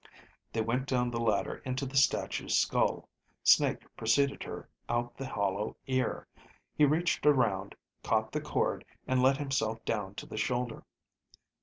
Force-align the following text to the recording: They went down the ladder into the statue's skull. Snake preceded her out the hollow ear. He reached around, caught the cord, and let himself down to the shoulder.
They 0.51 0.61
went 0.61 0.87
down 0.87 1.11
the 1.11 1.19
ladder 1.21 1.57
into 1.57 1.85
the 1.85 1.95
statue's 1.95 2.57
skull. 2.57 3.07
Snake 3.43 3.81
preceded 3.95 4.41
her 4.41 4.67
out 4.89 5.15
the 5.15 5.27
hollow 5.27 5.77
ear. 5.85 6.27
He 6.73 6.85
reached 6.85 7.23
around, 7.27 7.75
caught 8.01 8.31
the 8.31 8.41
cord, 8.41 8.83
and 9.05 9.21
let 9.21 9.37
himself 9.37 9.85
down 9.85 10.15
to 10.15 10.25
the 10.25 10.37
shoulder. 10.37 10.85